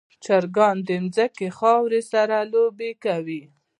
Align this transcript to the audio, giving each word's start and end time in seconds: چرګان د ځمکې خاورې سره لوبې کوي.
چرګان 0.23 0.77
د 0.87 0.89
ځمکې 1.15 1.47
خاورې 1.57 2.01
سره 2.11 2.37
لوبې 2.51 2.91
کوي. 3.03 3.43